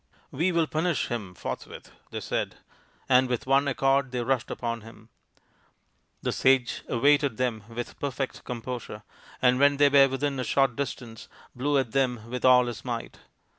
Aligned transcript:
"We 0.31 0.51
will 0.51 0.65
punish 0.65 1.09
him 1.09 1.35
forthwith," 1.35 1.91
they 2.09 2.21
said, 2.21 2.55
and 3.07 3.29
with 3.29 3.45
one 3.45 3.67
accord 3.67 4.09
they 4.09 4.23
rushed 4.23 4.49
upon 4.49 4.81
him. 4.81 5.09
The 6.23 6.31
sage 6.31 6.81
awaited 6.89 7.37
them 7.37 7.65
with 7.69 7.99
perfect 7.99 8.43
composure, 8.43 9.03
and 9.43 9.59
when 9.59 9.77
they 9.77 9.89
were 9.89 10.07
within 10.07 10.39
a 10.39 10.43
short 10.43 10.75
distance 10.75 11.29
blew 11.55 11.77
at 11.77 11.91
them 11.91 12.31
with 12.31 12.43
all 12.43 12.65
his 12.65 12.83
might. 12.83 13.19